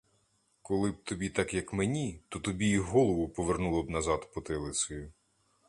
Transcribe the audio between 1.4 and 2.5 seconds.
як мені, то